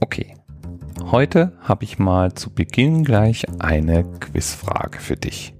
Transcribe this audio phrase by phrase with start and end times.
[0.00, 0.34] Okay.
[1.10, 5.54] Heute habe ich mal zu Beginn gleich eine Quizfrage für dich.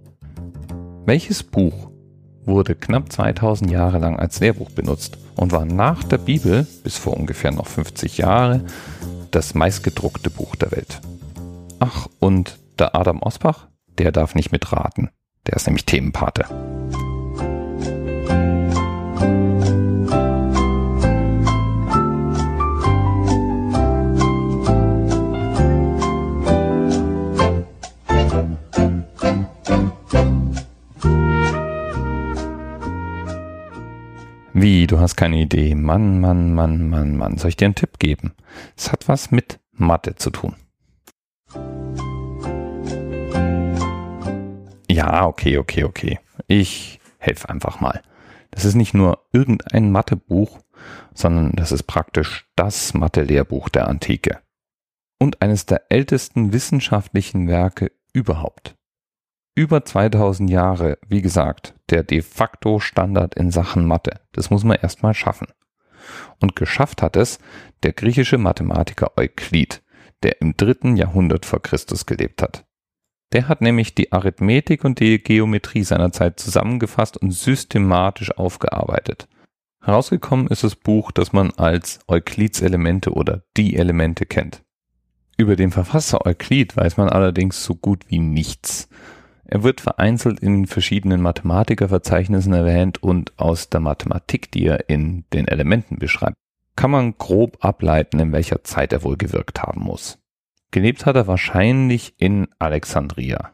[1.07, 1.91] Welches Buch
[2.45, 7.17] wurde knapp 2000 Jahre lang als Lehrbuch benutzt und war nach der Bibel bis vor
[7.17, 8.65] ungefähr noch 50 Jahre
[9.31, 11.01] das meistgedruckte Buch der Welt?
[11.79, 13.69] Ach, und der Adam Osbach,
[13.99, 15.11] der darf nicht mitraten.
[15.47, 16.45] Der ist nämlich Themenpate.
[34.61, 35.77] Wie, du hast keine Idee.
[35.77, 37.39] Mann, Mann, Mann, Mann, Mann.
[37.39, 38.35] Soll ich dir einen Tipp geben?
[38.77, 40.57] Es hat was mit Mathe zu tun.
[44.91, 46.19] Ja, okay, okay, okay.
[46.49, 48.03] Ich helfe einfach mal.
[48.51, 50.59] Das ist nicht nur irgendein Mathebuch,
[51.15, 54.41] sondern das ist praktisch das Mathe-Lehrbuch der Antike.
[55.21, 58.75] Und eines der ältesten wissenschaftlichen Werke überhaupt
[59.59, 64.21] über 2000 Jahre, wie gesagt, der de facto Standard in Sachen Mathe.
[64.31, 65.49] Das muss man erstmal schaffen.
[66.39, 67.41] Und geschafft hat es
[67.83, 69.83] der griechische Mathematiker Euklid,
[70.23, 72.67] der im dritten Jahrhundert vor Christus gelebt hat.
[73.33, 79.27] Der hat nämlich die Arithmetik und die Geometrie seiner Zeit zusammengefasst und systematisch aufgearbeitet.
[79.83, 84.63] Herausgekommen ist das Buch, das man als Euklids Elemente oder die Elemente kennt.
[85.37, 88.89] Über den Verfasser Euklid weiß man allerdings so gut wie nichts.
[89.51, 95.49] Er wird vereinzelt in verschiedenen Mathematikerverzeichnissen erwähnt und aus der Mathematik, die er in den
[95.49, 96.37] Elementen beschreibt,
[96.77, 100.19] kann man grob ableiten, in welcher Zeit er wohl gewirkt haben muss.
[100.71, 103.53] Gelebt hat er wahrscheinlich in Alexandria.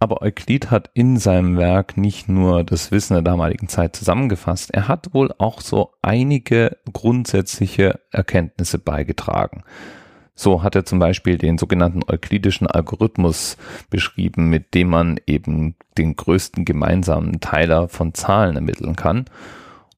[0.00, 4.88] Aber Euklid hat in seinem Werk nicht nur das Wissen der damaligen Zeit zusammengefasst, er
[4.88, 9.62] hat wohl auch so einige grundsätzliche Erkenntnisse beigetragen.
[10.40, 13.56] So hat er zum Beispiel den sogenannten euklidischen Algorithmus
[13.90, 19.24] beschrieben, mit dem man eben den größten gemeinsamen Teiler von Zahlen ermitteln kann.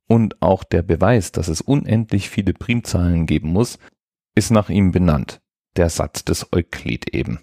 [0.07, 3.79] Und auch der Beweis, dass es unendlich viele Primzahlen geben muss,
[4.35, 5.43] ist nach ihm benannt.
[5.77, 7.41] Der Satz des Euklid eben.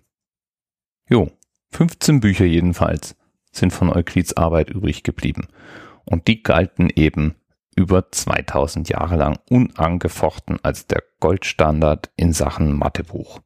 [1.07, 1.29] Jo,
[1.73, 3.15] 15 Bücher jedenfalls
[3.51, 5.49] sind von Euklids Arbeit übrig geblieben.
[6.03, 7.35] Und die galten eben
[7.77, 13.39] über 2000 Jahre lang unangefochten als der Goldstandard in Sachen Mathebuch.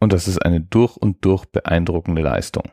[0.00, 2.70] Und das ist eine durch und durch beeindruckende Leistung.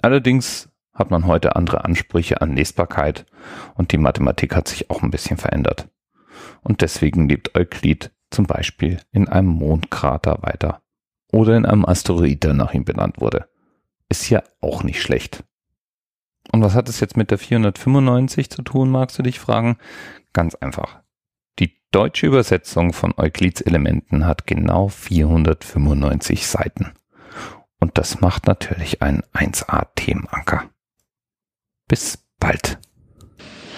[0.00, 3.26] Allerdings hat man heute andere Ansprüche an Lesbarkeit
[3.74, 5.88] und die Mathematik hat sich auch ein bisschen verändert.
[6.62, 10.82] Und deswegen lebt Euklid zum Beispiel in einem Mondkrater weiter
[11.32, 13.48] oder in einem Asteroid, der nach ihm benannt wurde.
[14.08, 15.44] Ist ja auch nicht schlecht.
[16.52, 19.78] Und was hat es jetzt mit der 495 zu tun, magst du dich fragen?
[20.32, 21.00] Ganz einfach.
[21.58, 26.92] Die deutsche Übersetzung von Euklids Elementen hat genau 495 Seiten.
[27.78, 30.70] Und das macht natürlich einen 1A-Themenanker.
[31.88, 32.78] Bis bald.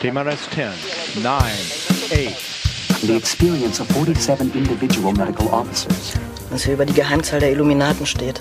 [0.00, 0.68] Thema Rest 10,
[1.22, 2.58] 9, 8.
[3.02, 6.14] The experience of 47 individual medical officers.
[6.50, 8.40] Was hier über die Geheimzahl der Illuminaten steht.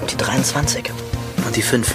[0.00, 0.90] Und die 23.
[1.44, 1.94] Und die 5.